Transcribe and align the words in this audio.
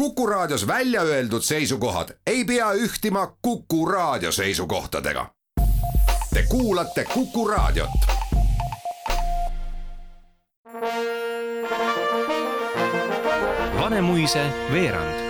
Kuku 0.00 0.26
Raadios 0.26 0.66
välja 0.66 1.02
öeldud 1.02 1.42
seisukohad 1.42 2.08
ei 2.26 2.44
pea 2.44 2.72
ühtima 2.72 3.36
Kuku 3.42 3.86
Raadio 3.86 4.32
seisukohtadega. 4.32 5.26
Te 6.34 6.42
kuulate 6.48 7.04
Kuku 7.14 7.48
Raadiot. 7.48 7.90
Vanemuise 13.80 14.46
veerand 14.72 15.20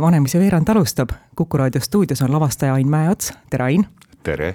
Vanemuise 0.00 0.38
veerand 0.38 0.68
alustab, 0.68 1.08
Kuku 1.36 1.56
raadio 1.56 1.80
stuudios 1.80 2.22
on 2.22 2.32
lavastaja 2.32 2.74
Ain 2.74 2.88
Mäeots, 2.88 3.32
tere 3.50 3.64
Ain! 3.64 3.86
tere! 4.22 4.54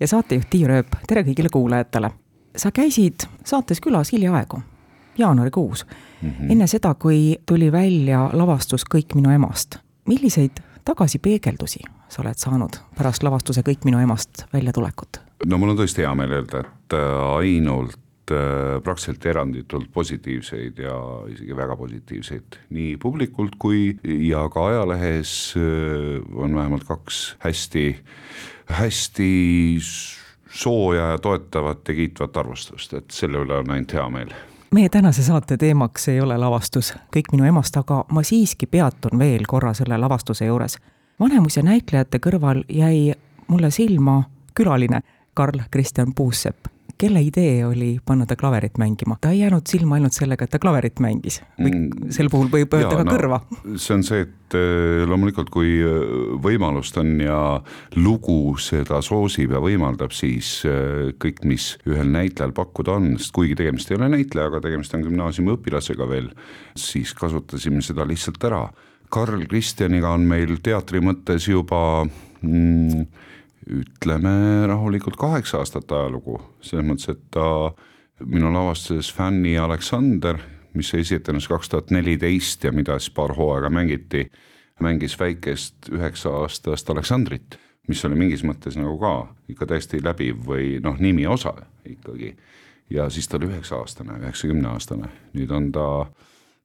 ja 0.00 0.06
saatejuht 0.06 0.50
Tiia 0.50 0.68
Rööp, 0.68 0.86
tere 1.08 1.22
kõigile 1.22 1.48
kuulajatele! 1.52 2.10
sa 2.56 2.70
käisid 2.70 3.14
saates 3.44 3.80
külas 3.80 4.12
hiljaaegu, 4.12 4.60
jaanuarikuus 5.18 5.86
mm, 5.86 6.30
-hmm. 6.30 6.52
enne 6.52 6.66
seda, 6.66 6.94
kui 6.94 7.36
tuli 7.46 7.72
välja 7.72 8.30
lavastus 8.32 8.84
Kõik 8.94 9.14
minu 9.14 9.30
emast. 9.30 9.76
milliseid 10.06 10.62
tagasipeegeldusi 10.84 11.80
sa 12.08 12.22
oled 12.22 12.38
saanud 12.38 12.76
pärast 12.98 13.22
lavastuse 13.22 13.62
Kõik 13.66 13.84
minu 13.84 13.98
emast 13.98 14.44
väljatulekut? 14.52 15.20
no 15.46 15.58
mul 15.58 15.74
on 15.74 15.78
tõesti 15.82 16.04
hea 16.04 16.14
meel 16.14 16.32
öelda, 16.38 16.60
et 16.60 16.96
äh, 16.96 17.36
ainult 17.36 18.30
äh, 18.30 18.82
praktiliselt 18.84 19.26
eranditult 19.26 19.90
positiivseid 19.92 20.78
ja 20.78 20.96
isegi 21.32 21.56
väga 21.56 21.76
positiivseid 21.76 22.58
nii 22.70 22.96
publikult 22.96 23.56
kui 23.58 23.96
ja 24.28 24.48
ka 24.52 24.66
ajalehes 24.66 25.54
äh, 25.56 26.22
on 26.34 26.54
vähemalt 26.54 26.84
kaks 26.84 27.36
hästi, 27.38 27.96
hästi 28.66 29.32
sooja 30.52 31.12
ja 31.14 31.18
toetavat 31.18 31.88
ja 31.88 31.94
kiitvat 31.94 32.36
arvustust, 32.36 32.94
et 32.94 33.10
selle 33.10 33.40
üle 33.46 33.62
on 33.62 33.70
ainult 33.70 33.92
hea 33.96 34.08
meel 34.12 34.34
meie 34.72 34.88
tänase 34.88 35.22
saate 35.22 35.56
teemaks 35.56 36.08
ei 36.08 36.20
ole 36.20 36.38
lavastus 36.38 36.94
Kõik 37.16 37.32
minu 37.32 37.44
emast, 37.44 37.76
aga 37.76 38.04
ma 38.10 38.22
siiski 38.22 38.66
peatun 38.66 39.18
veel 39.18 39.44
korra 39.48 39.74
selle 39.74 39.98
lavastuse 39.98 40.46
juures. 40.46 40.78
Vanemuise 41.20 41.62
näitlejate 41.62 42.18
kõrval 42.18 42.64
jäi 42.68 43.12
mulle 43.48 43.70
silma 43.70 44.22
külaline 44.54 45.02
Karl 45.34 45.60
Kristjan 45.70 46.14
Puusepp 46.14 46.66
kelle 46.98 47.22
idee 47.24 47.64
oli 47.66 47.96
panna 48.06 48.26
ta 48.28 48.36
klaverit 48.38 48.78
mängima, 48.80 49.16
ta 49.20 49.32
ei 49.32 49.42
jäänud 49.42 49.66
silma 49.68 49.96
ainult 49.98 50.16
sellega, 50.16 50.46
et 50.46 50.52
ta 50.52 50.60
klaverit 50.62 51.00
mängis 51.02 51.40
mm, 51.58 52.12
sel 52.14 52.30
puhul 52.32 52.50
võib 52.52 52.74
öelda 52.76 52.94
ka 52.98 53.06
no, 53.06 53.14
kõrva. 53.14 53.40
see 53.76 53.96
on 53.96 54.04
see, 54.06 54.26
et 54.26 54.56
äh, 54.58 55.02
loomulikult, 55.08 55.50
kui 55.54 55.74
äh, 55.82 56.04
võimalust 56.42 56.98
on 57.00 57.14
ja 57.22 57.38
lugu 57.98 58.54
seda 58.62 59.02
soosib 59.04 59.56
ja 59.56 59.62
võimaldab, 59.62 60.14
siis 60.16 60.54
äh, 60.68 61.10
kõik, 61.22 61.42
mis 61.48 61.72
ühel 61.88 62.12
näitlejal 62.12 62.54
pakkuda 62.56 62.98
on, 63.00 63.12
sest 63.18 63.34
kuigi 63.36 63.58
tegemist 63.58 63.90
ei 63.90 63.98
ole 64.00 64.12
näitlejaga, 64.16 64.62
tegemist 64.64 64.94
on 64.98 65.04
gümnaasiumiõpilasega 65.08 66.08
veel, 66.10 66.32
siis 66.78 67.14
kasutasime 67.18 67.82
seda 67.84 68.06
lihtsalt 68.08 68.42
ära. 68.48 68.66
Karl 69.12 69.44
Kristjaniga 69.44 70.14
on 70.16 70.24
meil 70.24 70.56
teatri 70.64 71.02
mõttes 71.04 71.44
juba 71.50 72.06
mm, 72.06 73.04
ütleme 73.70 74.66
rahulikult 74.66 75.16
kaheksa 75.16 75.60
aastat 75.62 75.92
ajalugu, 75.92 76.38
selles 76.64 76.86
mõttes, 76.86 77.12
et 77.12 77.22
ta 77.30 77.72
minu 78.26 78.52
lavastuses 78.52 79.12
Fanny 79.14 79.56
Aleksander, 79.58 80.40
mis 80.74 80.92
esitlenes 80.96 81.48
kaks 81.50 81.68
tuhat 81.68 81.92
neliteist 81.94 82.64
ja 82.64 82.72
mida 82.72 82.98
siis 82.98 83.12
paar 83.14 83.34
hooaega 83.36 83.70
mängiti, 83.70 84.26
mängis 84.82 85.18
väikest 85.20 85.92
üheksa-aastast 85.92 86.90
Aleksandrit, 86.90 87.58
mis 87.88 88.02
oli 88.06 88.18
mingis 88.18 88.44
mõttes 88.46 88.78
nagu 88.78 88.96
ka 89.00 89.14
ikka 89.52 89.68
täiesti 89.74 90.00
läbiv 90.02 90.42
või 90.46 90.76
noh, 90.82 90.98
nimi 90.98 91.26
osa 91.26 91.54
ikkagi. 91.86 92.36
ja 92.90 93.08
siis 93.10 93.28
ta 93.28 93.36
oli 93.36 93.50
üheksa-aastane, 93.50 94.18
üheksakümne-aastane, 94.20 95.08
nüüd 95.34 95.50
on 95.50 95.70
ta 95.72 95.86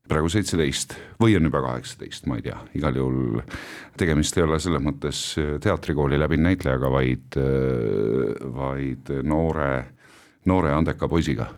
praegu 0.08 0.30
seitseteist 0.32 0.96
või 1.22 1.36
on 1.38 1.48
juba 1.50 1.62
kaheksateist, 1.66 2.26
ma 2.30 2.40
ei 2.40 2.46
tea, 2.48 2.58
igal 2.78 2.96
juhul 2.96 3.42
tegemist 4.00 4.38
ei 4.38 4.46
ole 4.46 4.60
selles 4.62 4.84
mõttes 4.84 5.22
teatrikooli 5.64 6.20
läbinud 6.20 6.48
näitlejaga, 6.50 6.92
vaid, 6.92 7.38
vaid 8.58 9.12
noore, 9.24 9.72
noore 10.46 10.74
andeka 10.74 11.08
poisiga. 11.08 11.50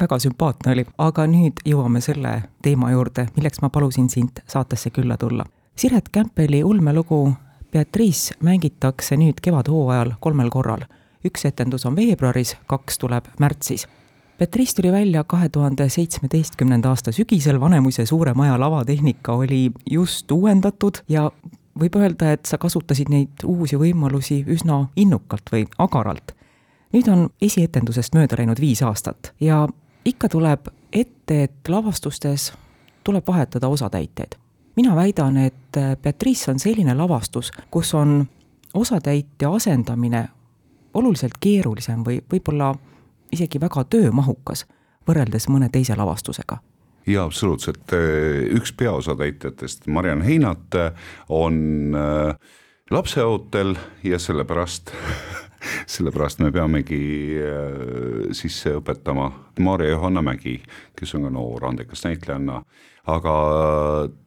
väga 0.00 0.18
sümpaatne 0.18 0.72
oli, 0.72 0.86
aga 0.98 1.26
nüüd 1.26 1.62
jõuame 1.66 2.00
selle 2.04 2.42
teema 2.62 2.92
juurde, 2.92 3.28
milleks 3.36 3.62
ma 3.62 3.70
palusin 3.70 4.08
sind 4.10 4.42
saatesse 4.46 4.90
külla 4.90 5.16
tulla. 5.16 5.44
Siret 5.76 6.08
Kämpeli 6.12 6.64
ulmelugu 6.64 7.32
Beatrice 7.72 8.34
mängitakse 8.42 9.16
nüüd 9.16 9.40
kevadhooajal 9.42 10.14
kolmel 10.20 10.50
korral. 10.50 10.86
üks 11.24 11.44
etendus 11.44 11.84
on 11.86 11.96
veebruaris, 11.96 12.56
kaks 12.66 12.98
tuleb 12.98 13.26
märtsis 13.38 13.88
Beatrice 14.38 14.72
tuli 14.76 14.92
välja 14.92 15.24
kahe 15.24 15.48
tuhande 15.48 15.88
seitsmeteistkümnenda 15.88 16.88
aasta 16.88 17.12
sügisel, 17.12 17.60
Vanemuise 17.60 18.06
suure 18.06 18.34
maja 18.34 18.60
lavatehnika 18.60 19.32
oli 19.32 19.70
just 19.90 20.30
uuendatud 20.30 21.00
ja 21.08 21.32
võib 21.80 21.96
öelda, 21.98 22.32
et 22.32 22.46
sa 22.46 22.58
kasutasid 22.58 23.10
neid 23.10 23.42
uusi 23.44 23.76
võimalusi 23.76 24.44
üsna 24.46 24.84
innukalt 24.96 25.50
või 25.52 25.64
agaralt. 25.78 26.36
nüüd 26.92 27.08
on 27.10 27.28
esietendusest 27.42 28.14
mööda 28.14 28.38
läinud 28.38 28.60
viis 28.60 28.82
aastat 28.82 29.32
ja 29.40 29.66
ikka 30.04 30.28
tuleb 30.28 30.70
ette, 30.92 31.42
et 31.42 31.68
lavastustes 31.68 32.52
tuleb 33.04 33.26
vahetada 33.26 33.68
osatäitjaid. 33.68 34.34
mina 34.76 34.96
väidan, 34.96 35.36
et 35.36 35.76
Beatrice 36.02 36.50
on 36.50 36.58
selline 36.58 36.94
lavastus, 36.94 37.50
kus 37.70 37.94
on 37.94 38.28
osatäitja 38.74 39.50
asendamine 39.50 40.28
oluliselt 40.94 41.38
keerulisem 41.40 42.04
või 42.04 42.22
võib-olla 42.32 42.74
isegi 43.32 43.60
väga 43.60 43.84
töömahukas 43.84 44.66
võrreldes 45.08 45.48
mõne 45.48 45.70
teise 45.72 45.96
lavastusega. 45.96 46.60
Jaa, 47.08 47.24
absoluutselt, 47.24 47.88
üks 48.52 48.74
peaosatäitjatest, 48.76 49.86
Mariann 49.88 50.22
Heinat, 50.22 50.76
on 51.32 51.94
äh, 51.96 52.34
lapseootel 52.90 53.76
ja 54.04 54.18
sellepärast 54.20 54.92
sellepärast 55.96 56.42
me 56.44 56.50
peamegi 56.52 57.00
äh, 57.40 58.28
sisse 58.36 58.76
õpetama 58.78 59.30
Maarja 59.64 59.94
Johanna 59.94 60.22
Mägi, 60.22 60.58
kes 60.98 61.14
on 61.16 61.26
ka 61.26 61.32
noor 61.34 61.66
andekas 61.70 62.04
näitlejanna, 62.06 62.60
aga 63.08 63.34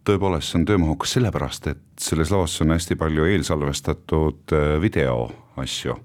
tõepoolest, 0.08 0.52
see 0.52 0.62
on 0.62 0.68
töömahukas 0.70 1.16
sellepärast, 1.18 1.72
et 1.72 1.84
selles 2.02 2.34
lavastuses 2.34 2.66
on 2.66 2.76
hästi 2.76 2.98
palju 3.00 3.30
eelsalvestatud 3.36 4.56
äh, 4.58 4.76
videoasju 4.84 5.98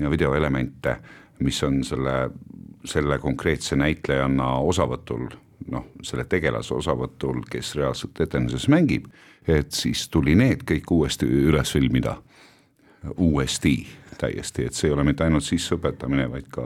ja 0.00 0.10
videoelemente 0.10 0.96
mis 1.42 1.62
on 1.66 1.82
selle, 1.84 2.16
selle 2.88 3.18
konkreetse 3.22 3.76
näitlejanna 3.78 4.54
osavõtul, 4.66 5.28
noh, 5.72 5.88
selle 6.02 6.26
tegelase 6.30 6.74
osavõtul, 6.74 7.42
kes 7.50 7.74
reaalselt 7.78 8.20
etenduses 8.24 8.68
mängib, 8.72 9.08
et 9.48 9.72
siis 9.74 10.06
tuli 10.12 10.36
need 10.38 10.66
kõik 10.68 10.90
uuesti 10.94 11.26
üles 11.26 11.72
filmida, 11.74 12.16
uuesti 13.16 13.76
täiesti, 14.22 14.66
et 14.68 14.76
see 14.76 14.88
ei 14.90 14.94
ole 14.94 15.04
mitte 15.06 15.24
ainult 15.26 15.46
sisseõpetamine, 15.46 16.28
vaid 16.30 16.46
ka 16.52 16.64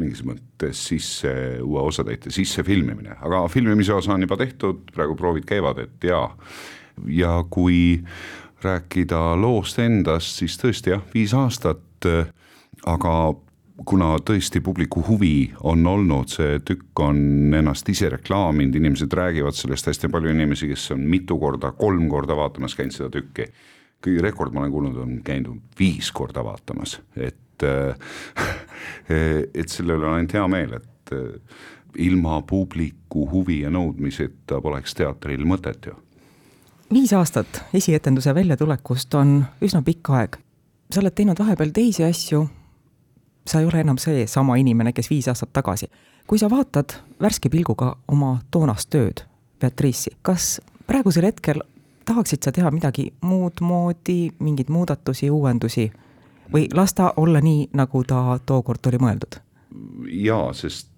mingis 0.00 0.22
mõttes 0.28 0.80
sisse, 0.90 1.32
uue 1.64 1.86
osatäitja 1.88 2.32
sisse 2.34 2.64
filmimine, 2.66 3.16
aga 3.24 3.46
filmimise 3.52 3.94
osa 3.96 4.12
on 4.14 4.26
juba 4.26 4.36
tehtud, 4.40 4.84
praegu 4.92 5.16
proovid 5.16 5.46
käivad, 5.48 5.80
et 5.86 6.08
jaa, 6.10 6.26
ja 7.08 7.38
kui 7.50 8.02
rääkida 8.62 9.22
loost 9.40 9.80
endast, 9.82 10.36
siis 10.42 10.58
tõesti 10.60 10.92
jah, 10.92 11.02
viis 11.14 11.34
aastat, 11.34 12.08
aga 12.86 13.14
kuna 13.84 14.16
tõesti 14.24 14.60
publiku 14.64 15.02
huvi 15.06 15.52
on 15.68 15.86
olnud, 15.86 16.30
see 16.32 16.58
tükk 16.66 17.00
on 17.04 17.54
ennast 17.58 17.88
ise 17.88 18.08
reklaaminud, 18.12 18.76
inimesed 18.78 19.12
räägivad 19.12 19.56
sellest, 19.56 19.86
hästi 19.90 20.10
palju 20.12 20.32
inimesi, 20.32 20.68
kes 20.70 20.90
on 20.96 21.04
mitu 21.08 21.38
korda, 21.40 21.72
kolm 21.78 22.08
korda 22.10 22.36
vaatamas 22.36 22.76
käinud 22.78 22.96
seda 22.96 23.10
tükki. 23.12 23.48
kõige 24.02 24.22
rekord 24.22 24.52
ma 24.52 24.60
olen 24.60 24.72
kuulnud, 24.72 24.96
on 24.98 25.18
käinud 25.22 25.60
viis 25.78 26.10
korda 26.12 26.42
vaatamas, 26.44 27.00
et 27.16 27.38
et 29.60 29.68
selle 29.70 29.94
üle 29.94 30.06
on 30.08 30.16
ainult 30.16 30.32
hea 30.34 30.46
meel, 30.50 30.72
et 30.80 31.12
ilma 32.02 32.40
publiku 32.42 33.28
huvi 33.30 33.60
ja 33.60 33.70
nõudmiseta 33.70 34.60
poleks 34.64 34.96
teatril 34.98 35.44
mõtet 35.46 35.86
ju. 35.86 35.94
viis 36.92 37.12
aastat 37.12 37.62
esietenduse 37.74 38.34
väljatulekust 38.34 39.14
on 39.14 39.44
üsna 39.62 39.82
pikk 39.82 40.10
aeg. 40.10 40.36
sa 40.90 41.00
oled 41.00 41.14
teinud 41.14 41.38
vahepeal 41.38 41.70
teisi 41.70 42.04
asju 42.04 42.46
sa 43.46 43.60
ei 43.60 43.66
ole 43.66 43.80
enam 43.80 43.98
seesama 43.98 44.56
inimene, 44.56 44.92
kes 44.92 45.10
viis 45.10 45.28
aastat 45.28 45.52
tagasi. 45.52 45.90
kui 46.26 46.38
sa 46.38 46.50
vaatad 46.50 46.94
värske 47.20 47.48
pilguga 47.50 47.96
oma 48.08 48.38
toonast 48.50 48.90
tööd, 48.90 49.24
Beatrice'i, 49.60 50.16
kas 50.22 50.60
praegusel 50.86 51.24
hetkel 51.24 51.62
tahaksid 52.04 52.42
sa 52.42 52.52
teha 52.52 52.70
midagi 52.70 53.12
muud 53.20 53.60
moodi, 53.60 54.30
mingeid 54.38 54.70
muudatusi, 54.70 55.30
uuendusi 55.30 55.90
või 56.52 56.68
las 56.74 56.94
ta 56.94 57.12
olla 57.16 57.40
nii, 57.40 57.68
nagu 57.72 58.04
ta 58.04 58.38
tookord 58.46 58.86
oli 58.86 59.02
mõeldud? 59.02 59.40
jaa, 60.12 60.52
sest 60.52 60.91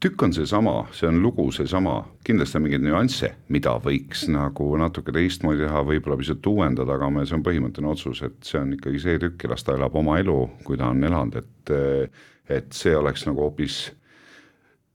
tükk 0.00 0.22
on 0.22 0.32
seesama, 0.32 0.74
see 0.96 1.08
on 1.08 1.20
lugu 1.22 1.48
seesama, 1.52 2.00
kindlasti 2.24 2.58
on 2.58 2.64
mingeid 2.66 2.84
nüansse, 2.84 3.32
mida 3.52 3.74
võiks 3.84 4.26
nagu 4.32 4.70
natuke 4.80 5.12
teistmoodi 5.14 5.66
teha, 5.66 5.84
võib-olla 5.86 6.18
pisut 6.20 6.46
uuendada, 6.50 6.96
aga 6.96 7.10
me, 7.12 7.26
see 7.28 7.36
on 7.38 7.44
põhimõtteline 7.46 7.92
otsus, 7.92 8.22
et 8.26 8.38
see 8.46 8.60
on 8.60 8.72
ikkagi 8.78 9.02
see 9.04 9.20
tükk 9.22 9.46
ja 9.46 9.52
las 9.54 9.66
ta 9.66 9.76
elab 9.78 9.96
oma 9.98 10.18
elu, 10.22 10.38
kui 10.64 10.80
ta 10.80 10.92
on 10.94 11.04
elanud, 11.04 11.38
et 11.42 11.74
et 12.48 12.72
see 12.72 12.94
oleks 12.96 13.26
nagu 13.28 13.42
hoopis 13.44 13.90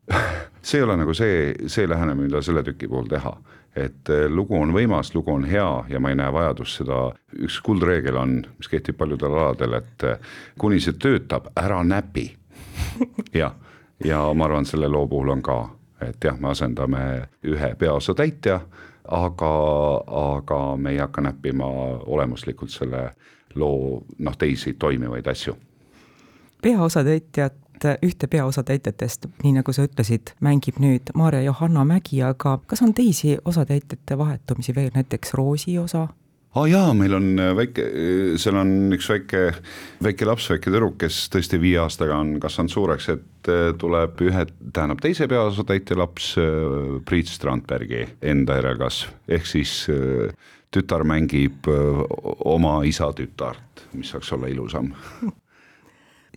see 0.62 0.80
ei 0.80 0.84
ole 0.84 0.96
nagu 0.98 1.14
see, 1.14 1.54
see 1.68 1.88
lähenemine, 1.90 2.28
mida 2.28 2.42
selle 2.42 2.64
tüki 2.66 2.90
puhul 2.90 3.08
teha. 3.12 3.36
et 3.76 4.10
äh, 4.10 4.28
lugu 4.30 4.54
on 4.54 4.70
võimas, 4.70 5.10
lugu 5.16 5.32
on 5.34 5.48
hea 5.50 5.70
ja 5.90 6.00
ma 6.00 6.12
ei 6.12 6.18
näe 6.20 6.30
vajadust 6.34 6.78
seda, 6.78 7.08
üks 7.42 7.56
kuldreegel 7.66 8.20
on, 8.22 8.36
mis 8.60 8.70
kehtib 8.70 9.00
paljudel 9.00 9.34
aladel, 9.34 9.80
et 9.80 10.06
äh, 10.06 10.36
kuni 10.62 10.78
see 10.84 10.94
töötab, 10.94 11.48
ära 11.58 11.80
näpi. 11.82 12.28
jah, 13.42 13.56
ja 14.04 14.34
ma 14.34 14.46
arvan, 14.46 14.66
selle 14.66 14.88
loo 14.88 15.08
puhul 15.08 15.30
on 15.30 15.42
ka, 15.42 15.70
et 16.02 16.24
jah, 16.24 16.40
me 16.40 16.50
asendame 16.50 17.04
ühe 17.44 17.76
peaosatäitja, 17.80 18.60
aga, 19.08 19.54
aga 20.22 20.62
me 20.78 20.92
ei 20.92 20.98
hakka 20.98 21.22
näppima 21.22 21.66
olemuslikult 22.06 22.72
selle 22.72 23.12
loo 23.56 24.04
noh, 24.20 24.38
teisi 24.38 24.74
toimivaid 24.74 25.28
asju. 25.28 25.58
peaosatäitjat 26.62 27.60
ühte 28.04 28.28
peaosatäitjatest, 28.28 29.26
nii 29.44 29.58
nagu 29.58 29.74
sa 29.76 29.84
ütlesid, 29.84 30.32
mängib 30.40 30.80
nüüd 30.80 31.12
Maarja-Johanna 31.16 31.84
Mägi, 31.86 32.22
aga 32.24 32.58
kas 32.68 32.82
on 32.82 32.94
teisi 32.94 33.38
osatäitjate 33.46 34.18
vahetumisi 34.18 34.76
veel, 34.76 34.92
näiteks 34.96 35.34
Roosi 35.34 35.78
osa? 35.80 36.08
Aa 36.54 36.62
oh 36.62 36.68
jaa, 36.70 36.94
meil 36.94 37.16
on 37.18 37.30
väike, 37.58 37.84
seal 38.38 38.58
on 38.62 38.94
üks 38.94 39.08
väike, 39.10 39.40
väike 40.06 40.26
laps, 40.30 40.52
väike 40.54 40.70
tüdruk, 40.70 41.00
kes 41.02 41.24
tõesti 41.34 41.58
viie 41.62 41.80
aastaga 41.82 42.20
on 42.22 42.36
kasvanud 42.42 42.74
suureks, 42.74 43.08
et 43.10 43.50
äh, 43.50 43.72
tuleb 43.82 44.22
ühe, 44.22 44.44
tähendab 44.70 45.02
teise 45.02 45.26
peaosatäitja 45.32 45.98
laps, 45.98 46.34
äh, 46.38 47.00
Priit 47.10 47.32
Strandbergi 47.32 48.04
enda 48.22 48.60
järelkasv, 48.60 49.16
ehk 49.34 49.50
siis 49.50 49.88
äh, 49.90 50.30
tütar 50.74 51.06
mängib 51.10 51.66
oma 51.70 52.76
isa 52.90 53.10
tütart, 53.18 53.88
mis 53.94 54.14
saaks 54.14 54.32
olla 54.34 54.50
ilusam. 54.50 54.92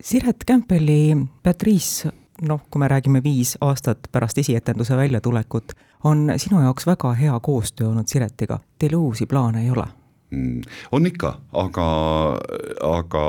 Siret 0.01 0.45
Kämpeli 0.45 1.13
Patrice, 1.43 2.11
noh, 2.45 2.65
kui 2.69 2.81
me 2.81 2.89
räägime 2.89 3.21
viis 3.25 3.55
aastat 3.61 4.09
pärast 4.11 4.37
esietenduse 4.37 4.97
väljatulekut, 4.97 5.73
on 6.05 6.27
sinu 6.37 6.61
jaoks 6.61 6.85
väga 6.85 7.13
hea 7.17 7.39
koostöö 7.39 7.89
olnud 7.89 8.09
Siretiga, 8.09 8.59
teil 8.79 8.95
uusi 8.95 9.25
plaane 9.25 9.65
ei 9.65 9.71
ole? 9.73 9.87
Mm, 10.31 10.61
on 10.91 11.07
ikka, 11.07 11.29
aga, 11.55 11.87
aga 12.83 13.23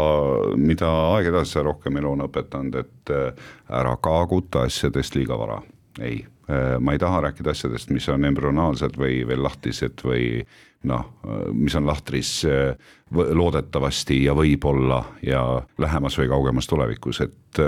mida 0.58 0.88
aeg 1.14 1.28
edasi, 1.30 1.52
seda 1.54 1.68
rohkem 1.68 2.00
elu 2.00 2.10
on 2.16 2.24
õpetanud, 2.26 2.78
et 2.80 3.12
äh, 3.14 3.50
ära 3.70 3.92
kaaguta 4.02 4.64
asjadest 4.66 5.14
liiga 5.14 5.38
vara, 5.38 5.60
ei 6.00 6.22
äh, 6.50 6.78
ma 6.80 6.94
ei 6.94 7.02
taha 7.02 7.20
rääkida 7.28 7.54
asjadest, 7.54 7.90
mis 7.94 8.08
on 8.12 8.24
embrüonaalsed 8.28 8.98
või 9.00 9.22
veel 9.28 9.42
lahtised 9.44 10.04
või 10.04 10.42
noh, 10.86 11.04
mis 11.52 11.74
on 11.74 11.86
lahtris 11.86 12.44
eh, 12.46 12.74
loodetavasti 13.10 14.22
ja 14.24 14.34
võib-olla 14.36 15.02
ja 15.26 15.42
lähemas 15.78 16.18
või 16.20 16.28
kaugemas 16.30 16.68
tulevikus, 16.70 17.22
et, 17.24 17.62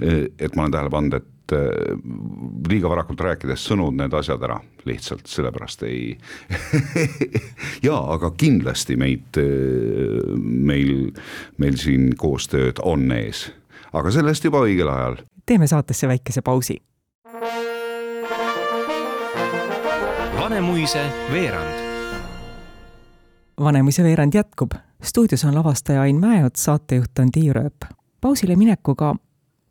et 0.00 0.56
ma 0.56 0.64
olen 0.64 0.72
tähele 0.72 0.92
pannud, 0.92 1.18
et 1.18 1.54
liiga 2.70 2.90
varakult 2.90 3.20
rääkides 3.22 3.66
sõnud 3.68 3.94
need 3.98 4.14
asjad 4.18 4.42
ära, 4.42 4.56
lihtsalt 4.88 5.28
sellepärast 5.30 5.84
ei 5.86 6.16
jaa, 7.86 8.00
aga 8.16 8.32
kindlasti 8.38 8.96
meid, 8.98 9.38
meil, 10.40 11.12
meil 11.62 11.78
siin 11.78 12.14
koostööd 12.18 12.82
on 12.82 13.06
ees, 13.14 13.46
aga 13.92 14.10
sellest 14.14 14.48
juba 14.48 14.64
õigel 14.66 14.90
ajal. 14.90 15.20
teeme 15.46 15.68
saatesse 15.70 16.08
väikese 16.08 16.42
pausi. 16.42 16.80
Vanemuise 20.56 21.00
veerand 21.32 21.74
Vanemuise 23.60 24.02
veerand 24.02 24.34
jätkub. 24.34 24.72
stuudios 25.02 25.44
on 25.44 25.54
lavastaja 25.54 26.00
Ain 26.00 26.16
Mäeots, 26.16 26.64
saatejuht 26.64 27.18
on 27.18 27.30
Tiia 27.30 27.52
Rööp. 27.52 27.84
pausile 28.20 28.56
minekuga 28.56 29.14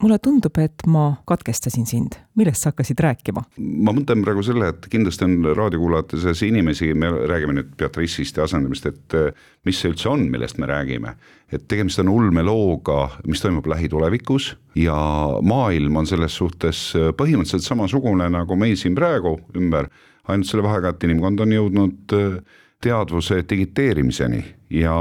mulle 0.04 0.20
tundub, 0.20 0.58
et 0.58 0.86
ma 0.88 1.16
katkestasin 1.26 1.88
sind, 1.90 2.20
millest 2.38 2.62
sa 2.62 2.70
hakkasid 2.70 3.02
rääkima? 3.02 3.44
ma 3.58 3.96
mõtlen 3.98 4.22
praegu 4.22 4.46
selle, 4.46 4.70
et 4.70 4.86
kindlasti 4.92 5.26
on 5.26 5.36
raadiokuulajate 5.58 6.22
seas 6.22 6.46
inimesi, 6.46 6.94
me 6.94 7.10
räägime 7.10 7.58
nüüd 7.58 7.74
Beatrice'ist 7.82 8.38
ja 8.38 8.46
asendamist, 8.46 8.86
et 8.86 9.18
eh, 9.18 9.46
mis 9.66 9.82
see 9.82 9.90
üldse 9.90 10.14
on, 10.14 10.30
millest 10.30 10.62
me 10.62 10.70
räägime. 10.70 11.16
et 11.52 11.68
tegemist 11.68 12.00
on 12.00 12.14
ulmelooga, 12.14 13.10
mis 13.26 13.42
toimub 13.42 13.66
lähitulevikus 13.66 14.56
ja 14.76 14.98
maailm 15.42 15.96
on 15.96 16.06
selles 16.06 16.38
suhtes 16.38 16.92
eh, 16.94 17.10
põhimõtteliselt 17.10 17.74
samasugune 17.74 18.30
nagu 18.30 18.56
meil 18.56 18.78
siin 18.78 18.94
praegu 18.94 19.40
ümber, 19.58 19.90
ainult 20.28 20.50
selle 20.50 20.66
vahega, 20.66 20.94
et 20.94 21.04
inimkond 21.08 21.44
on 21.46 21.56
jõudnud 21.56 22.16
äh, 22.18 22.38
teadvuse 22.86 23.42
digiteerimiseni 23.50 24.44
ja, 24.70 24.96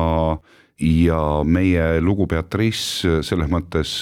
ja 0.81 1.21
meie 1.45 1.87
lugu 2.01 2.27
Beatrice 2.31 3.21
selles 3.27 3.51
mõttes 3.53 3.97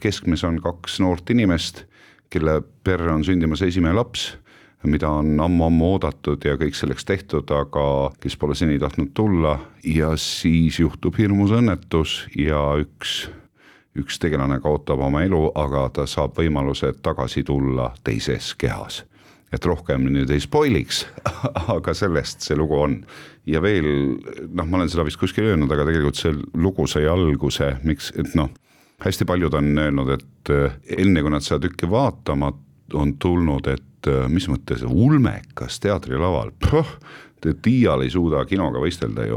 keskmes 0.00 0.44
on 0.48 0.60
kaks 0.64 1.00
noort 1.04 1.30
inimest, 1.34 1.84
kelle 2.32 2.60
perre 2.84 3.12
on 3.12 3.24
sündimas 3.26 3.62
esimene 3.64 3.96
laps, 3.98 4.30
mida 4.86 5.10
on 5.10 5.40
ammu-ammu 5.42 5.88
oodatud 5.94 6.44
ja 6.46 6.54
kõik 6.60 6.76
selleks 6.78 7.04
tehtud, 7.04 7.50
aga 7.50 7.84
kes 8.22 8.36
pole 8.38 8.54
seni 8.54 8.78
tahtnud 8.78 9.10
tulla. 9.14 9.56
Ja 9.82 10.12
siis 10.16 10.78
juhtub 10.78 11.18
hirmus 11.18 11.50
õnnetus 11.50 12.20
ja 12.38 12.60
üks 12.78 13.24
üks 13.98 14.20
tegelane 14.22 14.60
kaotab 14.62 15.00
oma 15.02 15.24
elu, 15.26 15.48
aga 15.58 15.88
ta 15.90 16.06
saab 16.06 16.36
võimaluse 16.38 16.92
tagasi 17.02 17.42
tulla 17.42 17.90
teises 18.06 18.52
kehas 18.54 19.02
et 19.52 19.64
rohkem 19.64 20.04
nüüd 20.12 20.30
ei 20.34 20.42
spoiliks, 20.42 21.04
aga 21.76 21.94
sellest 21.96 22.44
see 22.44 22.56
lugu 22.58 22.76
on. 22.78 23.00
ja 23.48 23.62
veel 23.64 23.86
noh, 24.52 24.64
ma 24.64 24.80
olen 24.80 24.90
seda 24.92 25.06
vist 25.08 25.20
kuskil 25.20 25.48
öelnud, 25.48 25.70
aga 25.72 25.86
tegelikult 25.88 26.20
see 26.20 26.34
lugu 26.60 26.86
sai 26.90 27.06
alguse, 27.08 27.74
miks, 27.88 28.12
et 28.20 28.34
noh, 28.38 28.50
hästi 29.04 29.24
paljud 29.28 29.54
on 29.54 29.70
öelnud, 29.78 30.10
et 30.18 30.52
eh, 30.52 30.76
enne 30.98 31.22
kui 31.22 31.32
nad 31.32 31.44
seda 31.44 31.62
tükki 31.64 31.88
vaatama 31.90 32.52
on 32.98 33.14
tulnud, 33.20 33.70
et 33.70 34.10
eh, 34.10 34.26
mis 34.32 34.48
mõttes 34.50 34.84
ulmekas 34.88 35.80
teatrilaval, 35.84 36.52
Tiial 37.38 38.02
ei 38.02 38.10
suuda 38.10 38.40
kinoga 38.50 38.80
võistelda 38.82 39.22
ju, 39.28 39.36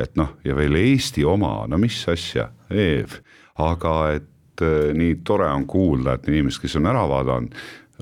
et 0.00 0.14
noh, 0.16 0.30
ja 0.40 0.54
veel 0.56 0.72
Eesti 0.80 1.20
oma, 1.28 1.66
no 1.68 1.76
mis 1.76 1.98
asja, 2.08 2.46
Eev, 2.72 3.18
aga 3.60 3.96
et 4.16 4.64
eh, 4.64 4.90
nii 4.96 5.18
tore 5.26 5.50
on 5.52 5.66
kuulda, 5.68 6.16
et 6.16 6.30
inimesed, 6.32 6.62
kes 6.64 6.78
on 6.80 6.88
ära 6.88 7.04
vaadanud, 7.10 7.58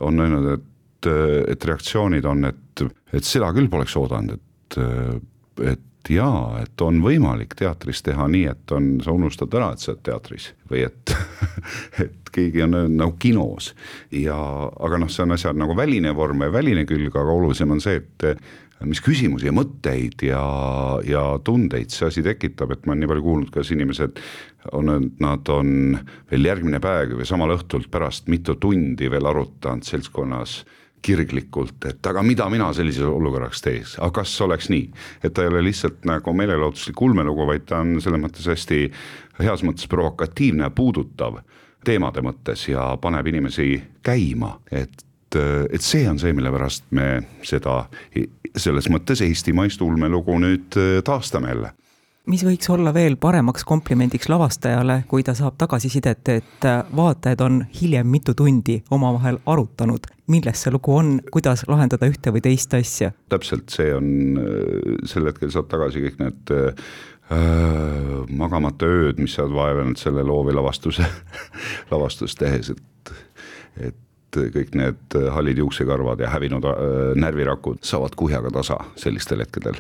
on 0.06 0.22
öelnud, 0.22 0.46
et 0.54 0.66
et 1.06 1.64
reaktsioonid 1.64 2.26
on, 2.29 2.44
et, 2.50 2.85
et 3.12 3.26
seda 3.26 3.52
küll 3.56 3.70
poleks 3.73 3.97
oodanud, 4.00 4.37
et, 4.37 4.79
et 5.73 6.12
jaa, 6.12 6.61
et 6.62 6.85
on 6.85 7.00
võimalik 7.05 7.55
teatris 7.58 8.02
teha 8.06 8.26
nii, 8.31 8.47
et 8.52 8.73
on, 8.76 8.93
sa 9.05 9.12
unustad 9.14 9.52
ära, 9.56 9.73
et 9.75 9.82
sa 9.82 9.93
oled 9.93 10.02
teatris 10.06 10.50
või 10.70 10.87
et, 10.87 11.14
et 12.05 12.32
keegi 12.32 12.64
on 12.64 12.79
nagu 12.94 13.14
kinos. 13.20 13.75
Ja, 14.14 14.38
aga 14.70 15.00
noh, 15.02 15.12
see 15.12 15.26
on 15.26 15.37
asja 15.37 15.55
nagu 15.56 15.76
väline 15.79 16.14
vorm 16.17 16.47
ja 16.47 16.50
väline 16.55 16.87
külg, 16.88 17.12
aga 17.14 17.37
olulisem 17.37 17.76
on 17.76 17.85
see, 17.85 18.00
et 18.00 18.29
mis 18.88 19.00
küsimusi 19.05 19.49
ja 19.49 19.53
mõtteid 19.53 20.23
ja, 20.25 20.41
ja 21.05 21.24
tundeid 21.44 21.93
see 21.93 22.08
asi 22.08 22.24
tekitab, 22.24 22.72
et 22.72 22.86
ma 22.86 22.94
olen 22.94 23.05
nii 23.05 23.10
palju 23.10 23.24
kuulnud, 23.27 23.51
kuidas 23.53 23.72
inimesed 23.74 24.20
on, 24.77 24.93
nad 25.20 25.53
on 25.53 25.98
veel 26.31 26.48
järgmine 26.48 26.81
päev 26.82 27.19
või 27.19 27.29
samal 27.29 27.53
õhtul 27.58 27.84
pärast 27.93 28.31
mitu 28.32 28.56
tundi 28.60 29.10
veel 29.13 29.29
arutanud 29.29 29.84
seltskonnas 29.84 30.63
kirglikult, 31.02 31.84
et 31.88 32.06
aga 32.06 32.22
mida 32.22 32.48
mina 32.52 32.70
sellises 32.76 33.06
olukorras 33.06 33.62
teeks, 33.64 33.96
aga 33.98 34.10
kas 34.20 34.34
oleks 34.44 34.69
nii, 34.72 34.90
et 35.24 35.34
ta 35.34 35.44
ei 35.44 35.52
ole 35.52 35.62
lihtsalt 35.64 36.04
nagu 36.08 36.34
meelelahutuslik 36.36 37.02
ulmelugu, 37.02 37.46
vaid 37.48 37.66
ta 37.69 37.80
on 37.84 37.96
selles 38.00 38.20
mõttes 38.20 38.48
hästi 38.50 38.82
heas 39.40 39.64
mõttes 39.66 39.88
provokatiivne 39.88 40.66
ja 40.66 40.74
puudutav 40.74 41.40
teemade 41.84 42.20
mõttes 42.24 42.66
ja 42.69 42.90
paneb 43.00 43.26
inimesi 43.32 43.72
käima, 44.04 44.58
et 44.70 45.06
et 45.30 45.78
see 45.78 46.08
on 46.10 46.19
see, 46.19 46.32
mille 46.34 46.50
pärast 46.50 46.88
me 46.90 47.20
seda 47.46 47.84
selles 48.58 48.88
mõttes 48.90 49.20
eestimaist 49.22 49.78
ulmelugu 49.86 50.34
nüüd 50.42 50.74
taastame 51.06 51.52
jälle. 51.52 51.70
Mis 52.26 52.42
võiks 52.44 52.69
olla 52.70 52.92
veel 52.94 53.14
paremaks 53.16 53.64
komplimendiks 53.64 54.28
lavastajale, 54.28 55.04
kui 55.08 55.22
ta 55.22 55.32
saab 55.34 55.54
tagasisidet, 55.58 56.28
et 56.28 56.66
vaatajad 56.96 57.40
on 57.46 57.62
hiljem 57.80 58.10
mitu 58.10 58.34
tundi 58.34 58.80
omavahel 58.90 59.38
arutanud, 59.46 60.10
milles 60.31 60.65
see 60.65 60.72
lugu 60.75 60.94
on, 60.96 61.15
kuidas 61.32 61.65
lahendada 61.69 62.08
ühte 62.10 62.32
või 62.34 62.43
teist 62.44 62.75
asja? 62.77 63.13
täpselt, 63.32 63.70
see 63.75 63.93
on, 63.94 64.10
äh, 64.41 64.99
sel 65.10 65.29
hetkel 65.31 65.53
saad 65.53 65.70
tagasi 65.72 66.05
kõik 66.06 66.20
need 66.22 66.55
äh, 66.56 66.91
magamata 68.31 68.89
ööd, 68.91 69.20
mis 69.22 69.37
sa 69.37 69.46
oled 69.46 69.56
vaevanud 69.58 70.01
selle 70.01 70.25
loo 70.27 70.43
või 70.46 70.56
lavastuse 70.58 71.06
lavastust 71.93 72.41
tehes, 72.41 72.72
et, 72.75 73.15
et 73.91 74.41
kõik 74.55 74.75
need 74.79 75.17
hallid 75.34 75.58
juuksekarvad 75.58 76.22
ja 76.22 76.34
hävinud 76.34 76.67
äh, 76.70 76.84
närvirakud 77.19 77.82
saavad 77.87 78.19
kuhjaga 78.19 78.53
tasa 78.60 78.79
sellistel 78.99 79.43
hetkedel 79.44 79.79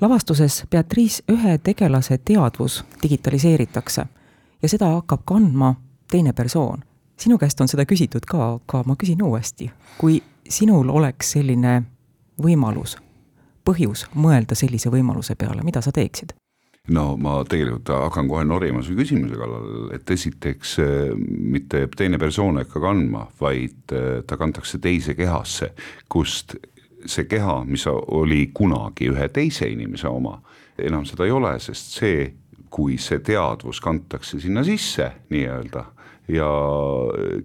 lavastuses 0.00 0.64
Beatrice 0.70 1.22
ühe 1.32 1.58
tegelase 1.58 2.18
teadvus 2.18 2.84
digitaliseeritakse 3.02 4.06
ja 4.62 4.68
seda 4.68 4.90
hakkab 4.96 5.24
kandma 5.24 5.74
teine 6.10 6.32
persoon. 6.32 6.84
Sinu 7.16 7.38
käest 7.38 7.60
on 7.60 7.68
seda 7.68 7.86
küsitud 7.88 8.26
ka, 8.28 8.52
aga 8.56 8.82
ma 8.86 8.96
küsin 8.96 9.22
uuesti. 9.22 9.70
kui 9.98 10.22
sinul 10.48 10.88
oleks 10.88 11.32
selline 11.36 11.82
võimalus, 12.42 12.96
põhjus 13.64 14.06
mõelda 14.14 14.54
sellise 14.54 14.90
võimaluse 14.92 15.34
peale, 15.34 15.62
mida 15.64 15.80
sa 15.80 15.92
teeksid? 15.92 16.36
no 16.88 17.16
ma 17.18 17.40
tegelikult 17.48 17.90
hakkan 17.90 18.28
kohe 18.30 18.44
norima 18.46 18.82
su 18.82 18.94
küsimuse 18.94 19.34
kallal, 19.38 19.90
et 19.96 20.10
esiteks 20.10 20.76
eh, 20.82 21.10
mitte 21.16 21.86
teine 21.96 22.18
persoon 22.18 22.60
ei 22.60 22.66
hakka 22.66 22.82
kandma, 22.84 23.26
vaid 23.40 23.94
eh, 23.96 24.22
ta 24.26 24.38
kantakse 24.38 24.78
teise 24.82 25.16
kehasse, 25.18 25.72
kust 26.08 26.56
see 27.06 27.26
keha, 27.30 27.60
mis 27.66 27.86
oli 27.90 28.50
kunagi 28.54 29.10
ühe 29.12 29.28
teise 29.34 29.68
inimese 29.70 30.08
oma, 30.10 30.38
enam 30.78 31.04
seda 31.08 31.26
ei 31.26 31.34
ole, 31.34 31.56
sest 31.62 31.98
see, 32.00 32.26
kui 32.76 32.98
see 33.00 33.22
teadvus 33.24 33.80
kantakse 33.80 34.40
sinna 34.42 34.64
sisse 34.66 35.08
nii-öelda 35.32 35.84
ja 36.28 36.48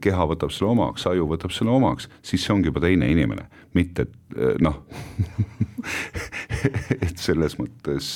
keha 0.02 0.26
võtab 0.32 0.54
selle 0.54 0.72
omaks, 0.74 1.06
aju 1.10 1.28
võtab 1.30 1.54
selle 1.54 1.74
omaks, 1.74 2.10
siis 2.26 2.44
see 2.44 2.56
ongi 2.56 2.72
juba 2.72 2.82
teine 2.84 3.10
inimene, 3.14 3.46
mitte 3.78 4.08
noh 4.64 4.82
et 7.06 7.18
selles 7.22 7.58
mõttes, 7.62 8.10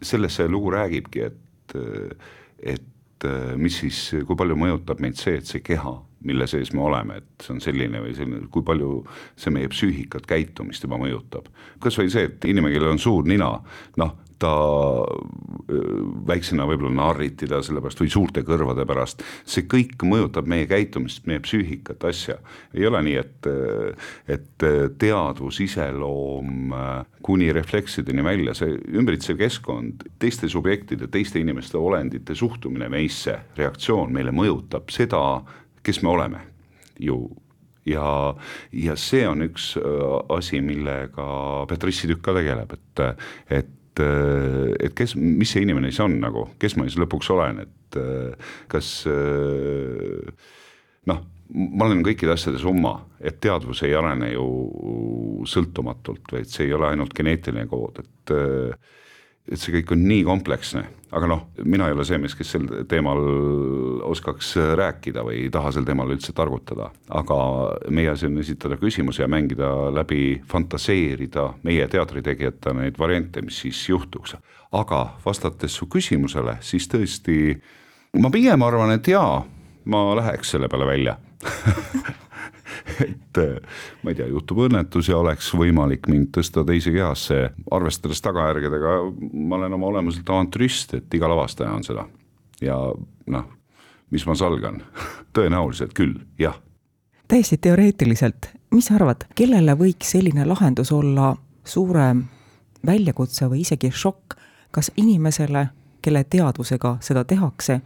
sellest 0.00 0.40
see 0.40 0.48
lugu 0.50 0.72
räägibki, 0.72 1.28
et, 1.28 1.76
et 2.74 3.28
mis 3.56 3.76
siis, 3.82 3.98
kui 4.26 4.38
palju 4.38 4.56
mõjutab 4.58 5.02
meid 5.02 5.20
see, 5.20 5.38
et 5.38 5.48
see 5.48 5.62
keha, 5.64 5.94
mille 6.26 6.46
sees 6.50 6.72
me 6.74 6.84
oleme, 6.86 7.20
et 7.20 7.44
see 7.44 7.54
on 7.54 7.62
selline 7.62 8.02
või 8.02 8.16
selline, 8.16 8.46
kui 8.52 8.64
palju 8.66 9.02
see 9.38 9.54
meie 9.54 9.70
psüühikat, 9.70 10.26
käitumist 10.28 10.86
juba 10.86 10.98
mõjutab. 11.02 11.48
kas 11.82 11.98
või 11.98 12.10
see, 12.14 12.28
et 12.30 12.50
inimene, 12.50 12.74
kellel 12.74 12.96
on 12.96 13.02
suur 13.02 13.26
nina, 13.28 13.52
noh, 14.00 14.16
ta 14.42 14.52
väiksena 16.26 16.66
võib-olla 16.68 16.94
narriti 16.96 17.48
ta 17.50 17.60
sellepärast 17.64 18.02
või 18.02 18.12
suurte 18.12 18.44
kõrvade 18.46 18.86
pärast, 18.88 19.22
see 19.48 19.66
kõik 19.70 20.04
mõjutab 20.06 20.48
meie 20.50 20.66
käitumist, 20.70 21.26
meie 21.30 21.42
psüühikat, 21.44 22.04
asja. 22.08 22.38
ei 22.74 22.86
ole 22.86 23.02
nii, 23.08 23.16
et, 23.20 23.50
et 24.36 24.66
teadvus, 25.02 25.60
iseloom 25.64 26.74
kuni 27.22 27.52
refleksideni 27.54 28.24
välja, 28.24 28.54
see 28.58 28.76
ümbritsev 28.92 29.38
keskkond, 29.40 30.06
teiste 30.22 30.50
subjektide, 30.52 31.10
teiste 31.12 31.42
inimeste 31.42 31.78
olendite 31.78 32.34
suhtumine 32.38 32.90
meisse, 32.92 33.38
reaktsioon 33.58 34.12
meile 34.14 34.34
mõjutab 34.34 34.90
seda, 34.92 35.22
kes 35.82 36.02
me 36.02 36.14
oleme 36.14 36.42
ju 37.02 37.24
ja, 37.86 38.34
ja 38.72 38.96
see 39.00 39.26
on 39.28 39.46
üks 39.46 39.72
asi, 40.32 40.60
millega 40.64 41.26
Petrissi 41.70 42.10
tükk 42.10 42.24
ka 42.28 42.36
tegeleb, 42.38 42.74
et, 42.76 43.06
et 43.58 43.78
et, 43.92 44.02
et 44.86 44.94
kes, 44.96 45.14
mis 45.20 45.50
see 45.50 45.66
inimene 45.66 45.90
siis 45.92 46.00
on 46.04 46.16
nagu, 46.22 46.46
kes 46.60 46.76
ma 46.78 46.86
siis 46.88 46.98
lõpuks 47.02 47.28
olen, 47.34 47.62
et 47.66 47.98
kas 48.72 48.88
noh, 51.10 51.20
ma 51.52 51.88
olen 51.88 52.00
kõikide 52.06 52.32
asjade 52.32 52.60
summa, 52.62 52.94
et 53.20 53.36
teadvus 53.42 53.82
ei 53.84 53.92
arene 53.98 54.32
ju 54.32 54.46
sõltumatult, 55.48 56.24
vaid 56.32 56.48
see 56.48 56.70
ei 56.70 56.76
ole 56.76 56.88
ainult 56.92 57.12
geneetiline 57.16 57.66
kood, 57.68 58.00
et 58.00 58.34
et 59.50 59.58
see 59.58 59.74
kõik 59.74 59.92
on 59.96 60.04
nii 60.06 60.22
kompleksne, 60.26 60.82
aga 61.12 61.28
noh, 61.28 61.42
mina 61.66 61.88
ei 61.88 61.96
ole 61.96 62.04
see 62.06 62.18
mees, 62.22 62.34
kes 62.38 62.52
sel 62.54 62.68
teemal 62.88 63.20
oskaks 64.06 64.52
rääkida 64.78 65.24
või 65.26 65.42
ei 65.44 65.50
taha 65.52 65.72
sel 65.74 65.86
teemal 65.88 66.12
üldse 66.14 66.34
targutada, 66.36 66.90
aga 67.10 67.38
meie 67.90 68.12
asi 68.12 68.28
on 68.28 68.38
esitada 68.42 68.78
küsimusi 68.80 69.24
ja 69.24 69.28
mängida 69.30 69.68
läbi, 69.94 70.40
fantaseerida 70.48 71.48
meie 71.66 71.88
teatritegijatena 71.90 72.86
neid 72.86 72.98
variante, 73.02 73.42
mis 73.42 73.58
siis 73.64 73.82
juhtuks. 73.88 74.36
aga 74.72 75.18
vastates 75.26 75.74
su 75.76 75.86
küsimusele, 75.86 76.56
siis 76.60 76.88
tõesti 76.88 77.58
ma 78.22 78.30
pigem 78.30 78.62
arvan, 78.62 78.94
et 78.94 79.08
jaa, 79.08 79.42
ma 79.84 80.04
läheks 80.16 80.54
selle 80.54 80.68
peale 80.68 80.86
välja 80.86 81.16
et 83.04 83.40
ma 84.02 84.10
ei 84.12 84.18
tea, 84.18 84.26
juhtub 84.30 84.64
õnnetus 84.66 85.08
ja 85.10 85.18
oleks 85.18 85.52
võimalik 85.54 86.08
mind 86.10 86.32
tõsta 86.36 86.64
teise 86.66 86.92
kehasse, 86.94 87.38
arvestades 87.70 88.22
tagajärgedega, 88.24 88.96
ma 89.32 89.58
olen 89.60 89.78
oma 89.78 89.90
olemuselt 89.92 90.28
avantürist, 90.30 90.94
et 90.98 91.14
iga 91.14 91.30
lavastaja 91.30 91.72
on 91.72 91.84
seda. 91.86 92.06
ja 92.60 92.76
noh, 93.26 93.48
mis 94.10 94.26
ma 94.26 94.36
salgan 94.38 94.82
tõenäoliselt 95.36 95.94
küll, 95.96 96.18
jah. 96.38 96.58
täiesti 97.28 97.56
teoreetiliselt, 97.56 98.52
mis 98.70 98.90
sa 98.90 98.98
arvad, 98.98 99.26
kellele 99.34 99.76
võiks 99.78 100.14
selline 100.16 100.46
lahendus 100.46 100.92
olla 100.92 101.34
suurem 101.64 102.24
väljakutse 102.86 103.46
või 103.50 103.62
isegi 103.62 103.90
šokk, 103.94 104.36
kas 104.70 104.90
inimesele, 104.96 105.68
kelle 106.02 106.24
teadvusega 106.24 106.96
seda 107.00 107.24
tehakse 107.24 107.80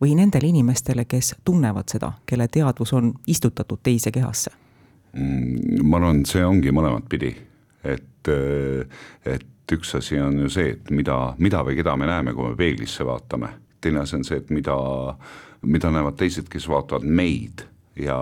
või 0.00 0.14
nendele 0.16 0.48
inimestele, 0.48 1.04
kes 1.04 1.34
tunnevad 1.44 1.88
seda, 1.92 2.12
kelle 2.26 2.48
teadvus 2.48 2.92
on 2.96 3.12
istutatud 3.26 3.82
teise 3.82 4.10
kehasse? 4.10 4.50
Mm, 5.12 5.82
ma 5.84 5.98
arvan, 5.98 6.24
see 6.26 6.44
ongi 6.46 6.72
mõlemat 6.72 7.08
pidi, 7.10 7.32
et, 7.84 8.30
et 9.26 9.74
üks 9.74 9.94
asi 9.98 10.20
on 10.20 10.38
ju 10.44 10.50
see, 10.52 10.76
et 10.76 10.90
mida, 10.94 11.34
mida 11.38 11.64
või 11.66 11.76
keda 11.78 11.96
me 11.98 12.08
näeme, 12.10 12.34
kui 12.34 12.50
me 12.50 12.56
peeglisse 12.56 13.06
vaatame. 13.06 13.48
teine 13.80 14.00
asi 14.00 14.16
on 14.16 14.24
see, 14.24 14.36
et 14.38 14.50
mida, 14.50 14.76
mida 15.62 15.90
näevad 15.90 16.16
teised, 16.20 16.48
kes 16.48 16.68
vaatavad 16.68 17.04
meid 17.04 17.64
ja 17.96 18.16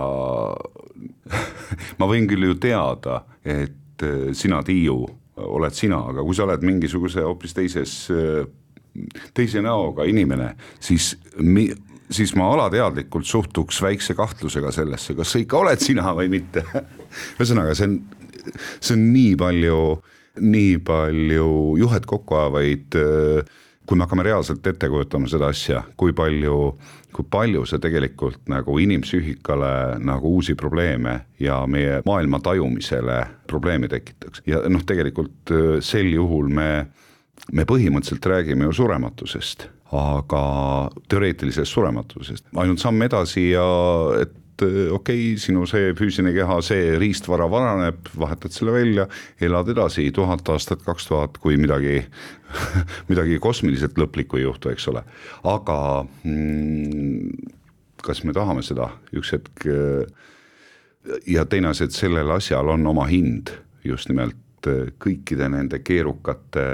ma 1.99 2.09
võin 2.09 2.27
küll 2.29 2.47
ju 2.47 2.55
teada, 2.61 3.23
et 3.43 4.05
sina, 4.33 4.61
Tiiu, 4.63 5.03
oled 5.39 5.75
sina, 5.75 5.99
aga 6.11 6.23
kui 6.23 6.35
sa 6.35 6.45
oled 6.45 6.63
mingisuguse 6.65 7.23
hoopis 7.23 7.55
teises 7.55 7.93
teise 9.33 9.61
näoga 9.61 10.05
inimene, 10.09 10.53
siis 10.83 11.13
mi-, 11.37 11.71
siis 12.11 12.33
ma 12.35 12.49
alateadlikult 12.53 13.25
suhtuks 13.25 13.81
väikse 13.81 14.15
kahtlusega 14.17 14.71
sellesse, 14.73 15.15
kas 15.17 15.33
sa 15.33 15.41
ikka 15.41 15.59
oled 15.61 15.83
sina 15.83 16.13
või 16.17 16.29
mitte. 16.39 16.65
ühesõnaga, 17.39 17.75
see 17.77 17.89
on, 17.89 17.97
see 18.79 18.95
on 18.95 19.07
nii 19.13 19.33
palju, 19.39 19.79
nii 20.41 20.77
palju 20.85 21.49
juhet 21.79 22.07
kokku 22.09 22.39
ajavaid, 22.39 22.99
kui 23.89 23.97
me 23.97 24.05
hakkame 24.05 24.25
reaalselt 24.25 24.65
ette 24.69 24.89
kujutama 24.89 25.29
seda 25.29 25.49
asja, 25.53 25.81
kui 25.97 26.13
palju, 26.17 26.57
kui 27.13 27.25
palju 27.29 27.65
see 27.69 27.81
tegelikult 27.81 28.49
nagu 28.51 28.77
inimpsüühikale 28.81 29.73
nagu 30.05 30.33
uusi 30.37 30.53
probleeme 30.57 31.15
ja 31.41 31.61
meie 31.67 32.01
maailma 32.05 32.41
tajumisele 32.45 33.19
probleeme 33.49 33.89
tekitaks 33.89 34.45
ja 34.49 34.61
noh, 34.69 34.85
tegelikult 34.85 35.53
sel 35.85 36.13
juhul 36.13 36.53
me 36.53 36.69
me 37.53 37.65
põhimõtteliselt 37.69 38.25
räägime 38.31 38.67
ju 38.69 38.75
surematusest, 38.81 39.67
aga 39.95 40.43
teoreetilisest 41.09 41.73
surematusest, 41.73 42.45
ainult 42.61 42.81
samm 42.81 43.01
edasi 43.07 43.49
ja 43.51 43.65
et 44.21 44.35
okei 44.61 44.91
okay,, 44.95 45.37
sinu 45.39 45.65
see 45.69 45.93
füüsiline 45.97 46.33
keha, 46.35 46.59
see 46.65 46.97
riistvara 46.99 47.47
varaneb, 47.51 48.09
vahetad 48.19 48.53
selle 48.53 48.73
välja, 48.75 49.05
elad 49.41 49.71
edasi. 49.71 50.09
Tuhat 50.15 50.49
aastat, 50.51 50.83
kaks 50.83 51.07
tuhat, 51.07 51.37
kui 51.39 51.57
midagi 51.59 52.01
midagi 53.11 53.39
kosmiliselt 53.39 53.99
lõplikku 53.99 54.39
ei 54.39 54.43
juhtu, 54.43 54.73
eks 54.73 54.89
ole. 54.91 55.05
aga 55.47 55.77
mm, 56.23 57.55
kas 58.03 58.23
me 58.25 58.35
tahame 58.35 58.65
seda? 58.65 58.89
Üks 59.15 59.33
hetk 59.37 59.69
ja 61.29 61.45
teine 61.49 61.71
asi, 61.71 61.87
et 61.87 61.95
sellel 61.95 62.31
asjal 62.35 62.75
on 62.75 62.85
oma 62.87 63.07
hind 63.09 63.53
just 63.87 64.09
nimelt 64.11 64.37
et 64.59 64.95
kõikide 64.99 65.49
nende 65.49 65.79
keerukate 65.79 66.65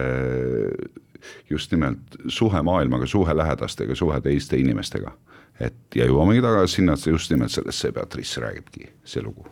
just 1.49 1.71
nimelt 1.71 2.17
suhe 2.27 2.61
maailmaga, 2.61 3.05
suhe 3.05 3.37
lähedastega, 3.37 3.95
suhe 3.95 4.21
teiste 4.21 4.57
inimestega. 4.57 5.11
et 5.59 5.95
ja 5.95 6.05
jõuamegi 6.05 6.41
tagasi 6.41 6.75
sinna, 6.81 6.93
et 6.93 7.05
just 7.07 7.31
nimelt 7.31 7.51
sellest 7.51 7.79
see 7.79 7.91
Beatrice 7.91 8.41
räägibki, 8.41 8.89
see 9.03 9.23
lugu 9.23 9.47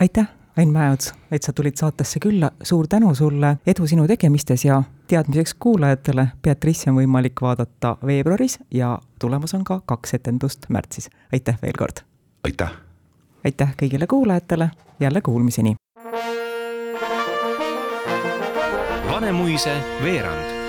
aitäh, 0.00 0.26
Ain 0.56 0.72
Mäeots, 0.72 1.12
et 1.30 1.42
sa 1.42 1.52
tulid 1.52 1.76
saatesse 1.78 2.20
külla, 2.20 2.50
suur 2.62 2.88
tänu 2.90 3.14
sulle, 3.14 3.56
edu 3.66 3.86
sinu 3.86 4.06
tegemistes 4.08 4.64
ja 4.64 4.82
teadmiseks 5.08 5.54
kuulajatele, 5.54 6.26
Beatrice'i 6.42 6.90
on 6.90 6.98
võimalik 6.98 7.42
vaadata 7.42 7.96
veebruaris 8.06 8.58
ja 8.74 8.98
tulemas 9.22 9.54
on 9.54 9.64
ka 9.64 9.80
kaks 9.86 10.14
etendust 10.18 10.66
märtsis. 10.68 11.10
aitäh 11.32 11.58
veel 11.62 11.78
kord! 11.78 12.02
aitäh! 12.44 12.72
aitäh 13.44 13.76
kõigile 13.82 14.06
kuulajatele, 14.06 14.70
jälle 15.00 15.20
kuulmiseni! 15.20 15.74
Vanemuise 19.20 19.82
veerand 20.02 20.59